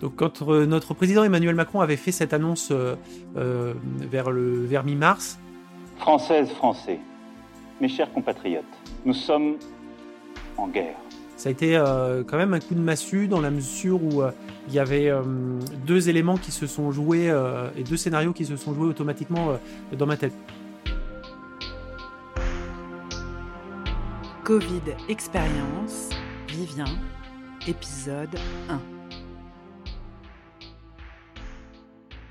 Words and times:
Donc 0.00 0.16
quand 0.16 0.42
euh, 0.42 0.66
notre 0.66 0.94
président 0.94 1.24
Emmanuel 1.24 1.54
Macron 1.54 1.80
avait 1.80 1.96
fait 1.96 2.12
cette 2.12 2.32
annonce 2.34 2.68
euh, 2.70 2.96
euh, 3.36 3.72
vers, 4.00 4.30
le, 4.30 4.64
vers 4.64 4.84
mi-mars, 4.84 5.38
Françaises, 5.98 6.50
Français, 6.50 6.98
mes 7.80 7.88
chers 7.88 8.12
compatriotes, 8.12 8.64
nous 9.04 9.14
sommes 9.14 9.56
en 10.58 10.68
guerre. 10.68 10.96
ça 11.36 11.48
a 11.48 11.52
été 11.52 11.76
euh, 11.76 12.22
quand 12.26 12.36
même 12.36 12.52
un 12.52 12.60
coup 12.60 12.74
de 12.74 12.80
massue 12.80 13.28
dans 13.28 13.40
la 13.40 13.50
mesure 13.50 14.02
où 14.02 14.22
euh, 14.22 14.30
il 14.68 14.74
y 14.74 14.78
avait 14.78 15.08
euh, 15.08 15.22
deux 15.86 16.08
éléments 16.08 16.36
qui 16.36 16.50
se 16.50 16.66
sont 16.66 16.90
joués 16.92 17.30
euh, 17.30 17.70
et 17.76 17.84
deux 17.84 17.96
scénarios 17.96 18.32
qui 18.32 18.44
se 18.44 18.56
sont 18.56 18.74
joués 18.74 18.88
automatiquement 18.88 19.50
euh, 19.50 19.96
dans 19.96 20.06
ma 20.06 20.16
tête. 20.16 20.34
Covid 24.44 24.82
Expérience, 25.08 26.10
Vivien, 26.48 26.86
épisode 27.66 28.36
1. 28.68 28.95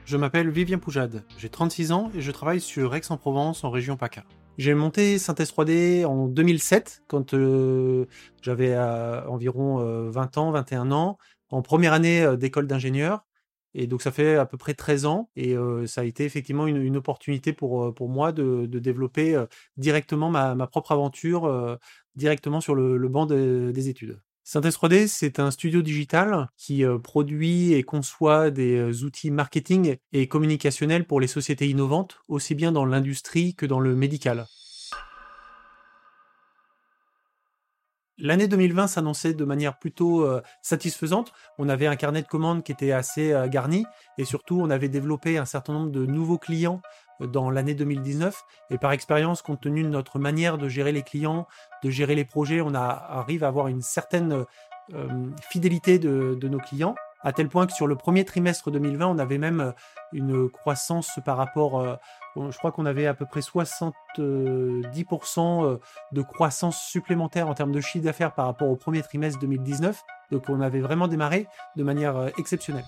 Je 0.05 0.17
m'appelle 0.17 0.51
Vivien 0.51 0.77
Poujade, 0.77 1.23
j'ai 1.39 1.49
36 1.49 1.91
ans 1.91 2.11
et 2.15 2.21
je 2.21 2.31
travaille 2.31 2.61
sur 2.61 2.93
Aix-en-Provence 2.93 3.63
en 3.63 3.71
région 3.71 3.97
PACA. 3.97 4.23
J'ai 4.59 4.75
monté 4.75 5.17
Synthèse 5.17 5.51
3D 5.51 6.05
en 6.05 6.27
2007 6.27 7.01
quand 7.07 7.33
euh, 7.33 8.05
j'avais 8.43 8.73
euh, 8.75 9.27
environ 9.27 9.79
euh, 9.79 10.11
20 10.11 10.37
ans, 10.37 10.51
21 10.51 10.91
ans, 10.91 11.17
en 11.49 11.63
première 11.63 11.91
année 11.91 12.21
euh, 12.21 12.37
d'école 12.37 12.67
d'ingénieur. 12.67 13.25
Et 13.73 13.87
donc 13.87 14.03
ça 14.03 14.11
fait 14.11 14.35
à 14.35 14.45
peu 14.45 14.57
près 14.57 14.75
13 14.75 15.07
ans 15.07 15.29
et 15.35 15.57
euh, 15.57 15.87
ça 15.87 16.01
a 16.01 16.03
été 16.03 16.23
effectivement 16.23 16.67
une, 16.67 16.95
opportunité 16.95 17.51
pour, 17.51 17.85
euh, 17.85 17.91
pour 17.91 18.07
moi 18.07 18.31
de, 18.31 18.67
de 18.67 18.79
développer 18.79 19.35
euh, 19.35 19.47
directement 19.75 20.29
ma, 20.29 20.53
ma 20.53 20.67
propre 20.67 20.91
aventure 20.91 21.45
euh, 21.45 21.77
directement 22.15 22.61
sur 22.61 22.75
le, 22.75 22.97
banc 23.09 23.25
de- 23.25 23.71
des 23.73 23.89
études. 23.89 24.21
Synthèse 24.47 24.75
3D, 24.75 25.07
c'est 25.07 25.39
un 25.39 25.49
studio 25.49 25.81
digital 25.81 26.49
qui 26.55 26.85
euh, 26.85 26.99
produit 26.99 27.73
et 27.73 27.81
conçoit 27.81 28.51
des 28.51 28.75
euh, 28.75 29.03
outils 29.03 29.31
marketing 29.31 29.95
et 30.13 30.27
communicationnels 30.27 31.07
pour 31.07 31.19
les 31.19 31.25
sociétés 31.25 31.67
innovantes, 31.67 32.19
aussi 32.27 32.53
bien 32.53 32.71
dans 32.71 32.85
l'industrie 32.85 33.55
que 33.55 33.65
dans 33.65 33.79
le 33.79 33.95
médical. 33.95 34.45
L'année 38.25 38.47
2020 38.47 38.87
s'annonçait 38.87 39.35
de 39.35 39.45
manière 39.45 39.77
plutôt 39.77 40.23
euh, 40.23 40.41
satisfaisante. 40.63 41.31
On 41.59 41.69
avait 41.69 41.85
un 41.85 41.95
carnet 41.95 42.23
de 42.23 42.27
commandes 42.27 42.63
qui 42.63 42.71
était 42.71 42.91
assez 42.91 43.31
euh, 43.31 43.47
garni 43.47 43.85
et 44.17 44.25
surtout 44.25 44.59
on 44.59 44.71
avait 44.71 44.89
développé 44.89 45.37
un 45.37 45.45
certain 45.45 45.73
nombre 45.73 45.91
de 45.91 46.07
nouveaux 46.07 46.39
clients 46.39 46.81
euh, 47.21 47.27
dans 47.27 47.51
l'année 47.51 47.75
2019 47.75 48.43
et 48.71 48.79
par 48.79 48.93
expérience 48.93 49.43
compte 49.43 49.61
tenu 49.61 49.83
de 49.83 49.89
notre 49.89 50.17
manière 50.17 50.57
de 50.57 50.67
gérer 50.67 50.91
les 50.91 51.03
clients, 51.03 51.45
de 51.83 51.91
gérer 51.91 52.15
les 52.15 52.25
projets, 52.25 52.61
on 52.61 52.73
arrive 52.73 53.43
à 53.43 53.47
avoir 53.47 53.67
une 53.67 53.83
certaine 53.83 54.45
fidélité 55.51 55.99
de 55.99 56.47
nos 56.47 56.59
clients 56.59 56.95
à 57.21 57.33
tel 57.33 57.49
point 57.49 57.65
que 57.67 57.73
sur 57.73 57.87
le 57.87 57.95
premier 57.95 58.25
trimestre 58.25 58.71
2020 58.71 59.07
on 59.07 59.17
avait 59.17 59.37
même 59.37 59.59
euh, 59.59 59.71
une 60.13 60.49
croissance 60.49 61.19
par 61.25 61.37
rapport 61.37 61.79
euh, 61.79 61.95
je 62.35 62.57
crois 62.57 62.71
qu'on 62.71 62.85
avait 62.85 63.07
à 63.07 63.13
peu 63.13 63.25
près 63.25 63.39
70% 63.39 63.83
euh, 64.19 65.79
de 66.11 66.21
croissance 66.21 66.81
supplémentaire 66.81 67.47
en 67.47 67.53
termes 67.53 67.71
de 67.71 67.81
chiffre 67.81 68.03
d'affaires 68.03 68.33
par 68.33 68.45
rapport 68.45 68.69
au 68.69 68.75
premier 68.75 69.01
trimestre 69.01 69.39
2019. 69.39 70.03
Donc 70.31 70.49
on 70.49 70.59
avait 70.59 70.81
vraiment 70.81 71.07
démarré 71.07 71.47
de 71.77 71.83
manière 71.83 72.31
exceptionnelle. 72.37 72.83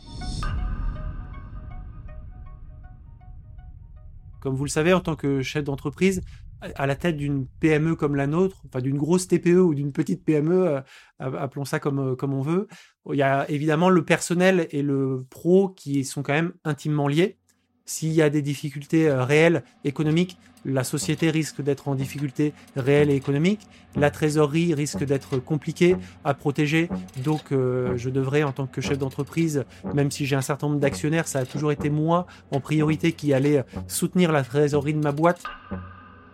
Comme 4.42 4.56
vous 4.56 4.66
le 4.66 4.70
savez, 4.70 4.94
en 4.94 5.00
tant 5.00 5.16
que 5.16 5.42
chef 5.42 5.64
d'entreprise, 5.64 6.22
à- 6.62 6.88
la 6.88 6.96
tête 6.96 7.18
d'une 7.18 7.46
PME 7.60 7.96
comme 7.96 8.16
la 8.16 8.28
nôtre, 8.28 8.62
enfin 8.68 8.82
d'une 8.82 8.98
grosse 8.98 9.28
TPE 9.28 9.60
ou 9.62 9.74
d'une 9.76 9.92
petite 9.92 10.24
PME, 10.24 10.68
euh, 10.68 10.82
appelons 11.20 11.66
ça 11.66 11.80
comme, 11.80 12.00
euh, 12.00 12.16
comme 12.16 12.34
on 12.34 12.42
veut, 12.42 12.68
il 13.12 13.18
y 13.18 13.22
a 13.24 13.50
évidemment 13.50 13.90
le 13.90 14.04
personnel 14.04 14.68
et 14.72 14.82
le 14.82 15.26
pro 15.30 15.70
qui 15.70 16.04
sont 16.04 16.24
quand 16.24 16.34
même 16.34 16.54
intimement 16.64 17.08
liés. 17.08 17.38
S'il 17.86 18.12
y 18.12 18.22
a 18.22 18.30
des 18.30 18.42
difficultés 18.42 19.08
euh, 19.08 19.24
réelles 19.24 19.64
économiques, 19.86 20.38
la 20.66 20.84
société 20.84 21.30
risque 21.30 21.62
d'être 21.62 21.88
en 21.88 21.96
difficulté 21.96 22.54
réelle 22.76 23.10
et 23.10 23.16
économique. 23.16 23.62
La 23.96 24.12
trésorerie 24.12 24.74
risque 24.74 25.06
d'être 25.06 25.38
compliquée 25.38 25.96
à 26.26 26.34
protéger. 26.34 26.90
Donc, 27.24 27.52
je 27.52 28.10
devrais, 28.10 28.44
en 28.44 28.52
tant 28.52 28.68
que 28.68 28.82
chef 28.82 28.98
d'entreprise, 28.98 29.64
même 29.94 30.12
si 30.12 30.26
j'ai 30.26 30.36
un 30.36 30.42
certain 30.42 30.68
nombre 30.68 30.82
d'actionnaires, 30.82 31.30
ça 31.30 31.40
a 31.40 31.46
toujours 31.46 31.72
été 31.72 31.90
moi 31.90 32.26
en 32.52 32.60
priorité 32.60 33.14
qui 33.14 33.34
allait 33.34 33.64
soutenir 33.88 34.34
la 34.34 34.44
trésorerie 34.44 34.94
de 34.94 35.00
ma 35.00 35.14
boîte. 35.14 35.42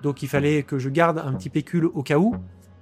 Donc, 0.03 0.21
il 0.21 0.29
fallait 0.29 0.63
que 0.63 0.77
je 0.77 0.89
garde 0.89 1.17
un 1.17 1.33
petit 1.33 1.49
pécule 1.49 1.85
au 1.85 2.03
cas 2.03 2.17
où. 2.17 2.35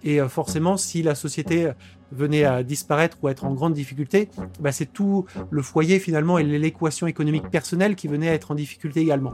Et 0.04 0.20
euh, 0.20 0.28
forcément, 0.28 0.76
si 0.78 1.04
la 1.04 1.16
société 1.16 1.72
venait 2.12 2.44
à 2.44 2.64
disparaître 2.64 3.18
ou 3.22 3.28
à 3.28 3.32
être 3.32 3.46
en 3.46 3.54
grande 3.54 3.74
difficulté, 3.74 4.30
bah, 4.60 4.72
c'est 4.72 4.92
tout 4.92 5.26
le 5.50 5.62
foyer 5.62 6.00
finalement 6.00 6.38
et 6.40 6.44
l'équation 6.44 7.08
économique 7.08 7.50
personnelle 7.50 7.96
qui 7.96 8.08
venait 8.08 8.30
à 8.30 8.34
être 8.34 8.52
en 8.52 8.56
difficulté 8.56 9.02
également. 9.02 9.34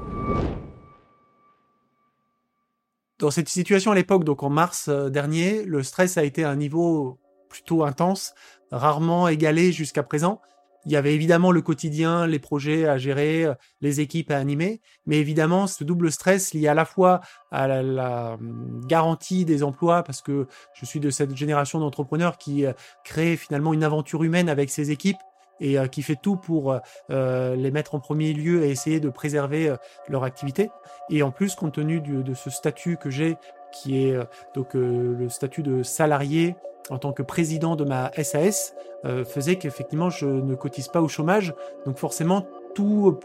Dans 3.20 3.32
cette 3.32 3.50
situation 3.50 3.92
à 3.92 3.96
l'époque, 3.96 4.24
donc 4.24 4.44
en 4.44 4.50
mars 4.50 4.90
euh, 4.90 5.10
dernier, 5.10 5.64
le 5.64 5.82
stress 5.82 6.18
a 6.18 6.24
été 6.24 6.44
à 6.44 6.52
un 6.52 6.56
niveau 6.56 7.18
plutôt 7.50 7.84
intense, 7.84 8.36
rarement 8.72 9.28
égalé 9.28 9.72
jusqu'à 9.72 10.04
présent. 10.04 10.40
Il 10.88 10.94
y 10.94 10.96
avait 10.96 11.14
évidemment 11.14 11.52
le 11.52 11.62
quotidien, 11.62 12.26
les 12.28 12.40
projets 12.40 12.88
à 12.88 12.98
gérer, 12.98 13.44
euh, 13.44 13.54
les 13.82 14.00
équipes 14.00 14.32
à 14.32 14.38
animer, 14.38 14.80
mais 15.06 15.18
évidemment 15.18 15.68
ce 15.68 15.84
double 15.84 16.14
stress 16.14 16.54
lié 16.54 16.70
à 16.70 16.74
la 16.74 16.86
fois 16.86 17.20
à 17.52 17.68
la, 17.68 18.36
hum, 18.36 18.80
garantie 18.88 19.44
des 19.44 19.64
emplois, 19.64 20.02
parce 20.04 20.22
que 20.22 20.48
je 20.74 20.86
suis 20.86 21.02
de 21.02 21.10
cette 21.10 21.36
génération 21.36 21.82
d'entrepreneurs 21.82 22.38
qui 22.38 22.66
euh, 22.66 22.72
crée 23.04 23.36
finalement 23.36 23.74
une 23.74 23.84
aventure 23.84 24.24
humaine 24.24 24.48
avec 24.48 24.70
ses 24.70 24.90
équipes 24.90 25.18
et 25.60 25.78
euh, 25.78 25.88
qui 25.88 26.04
fait 26.04 26.16
tout 26.16 26.38
pour 26.38 26.80
les 27.10 27.72
mettre 27.72 27.94
en 27.94 28.00
premier 28.00 28.32
lieu 28.32 28.64
et 28.64 28.70
essayer 28.70 29.02
de 29.02 29.10
préserver 29.10 29.76
leur 30.08 30.24
activité. 30.24 30.70
Et 31.10 31.22
en 31.22 31.32
plus, 31.32 31.56
compte 31.56 31.74
tenu 31.74 32.00
de 32.00 32.34
ce 32.34 32.50
statut 32.50 32.96
que 32.96 33.10
j'ai, 33.10 33.36
qui 33.74 33.98
est 33.98 34.18
donc 34.56 34.74
le 34.74 35.28
statut 35.30 35.64
de 35.64 35.84
salarié 35.84 36.56
en 36.90 36.98
tant 36.98 37.14
que 37.14 37.24
président 37.24 37.76
de 37.76 37.84
ma 37.84 38.12
SAS, 38.24 38.74
euh, 39.06 39.24
faisait 39.26 39.58
qu'effectivement 39.58 40.10
je 40.10 40.26
ne 40.26 40.56
cotise 40.56 40.88
pas 40.88 41.02
au 41.02 41.08
chômage. 41.08 41.54
Donc 41.86 41.98
forcément, 41.98 42.48
tous 42.74 43.20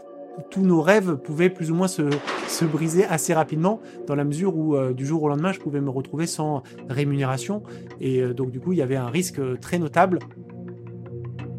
nos 0.57 0.81
rêves 0.81 1.15
pouvaient 1.17 1.49
plus 1.49 1.71
ou 1.71 1.75
moins 1.75 1.87
se, 1.87 2.09
se 2.47 2.65
briser 2.65 3.05
assez 3.05 3.33
rapidement, 3.33 3.79
dans 4.07 4.15
la 4.15 4.23
mesure 4.23 4.55
où 4.55 4.75
euh, 4.75 4.93
du 4.93 5.05
jour 5.05 5.23
au 5.23 5.29
lendemain, 5.29 5.51
je 5.51 5.59
pouvais 5.59 5.81
me 5.81 5.89
retrouver 5.89 6.27
sans 6.27 6.63
rémunération. 6.89 7.63
Et 7.99 8.21
euh, 8.21 8.33
donc 8.33 8.51
du 8.51 8.59
coup, 8.59 8.73
il 8.73 8.79
y 8.79 8.81
avait 8.81 8.95
un 8.95 9.09
risque 9.09 9.41
très 9.59 9.79
notable. 9.79 10.19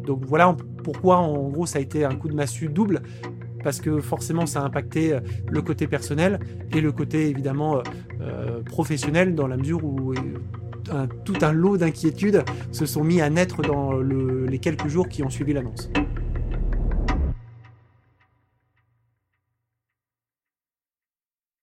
Donc 0.05 0.23
voilà 0.25 0.55
pourquoi 0.83 1.17
en 1.17 1.49
gros 1.49 1.65
ça 1.65 1.79
a 1.79 1.81
été 1.81 2.05
un 2.05 2.15
coup 2.15 2.27
de 2.27 2.35
massue 2.35 2.69
double 2.69 3.01
parce 3.63 3.81
que 3.81 3.99
forcément 4.01 4.45
ça 4.45 4.61
a 4.61 4.63
impacté 4.63 5.17
le 5.49 5.61
côté 5.63 5.87
personnel 5.87 6.39
et 6.71 6.79
le 6.79 6.91
côté 6.91 7.27
évidemment 7.27 7.81
professionnel 8.65 9.33
dans 9.33 9.47
la 9.47 9.57
mesure 9.57 9.83
où 9.83 10.13
tout 11.23 11.35
un 11.41 11.51
lot 11.51 11.77
d'inquiétudes 11.77 12.43
se 12.71 12.85
sont 12.85 13.03
mis 13.03 13.21
à 13.21 13.29
naître 13.29 13.61
dans 13.61 13.93
le- 13.93 14.45
les 14.45 14.59
quelques 14.59 14.87
jours 14.87 15.07
qui 15.09 15.23
ont 15.23 15.29
suivi 15.29 15.53
l'annonce. 15.53 15.89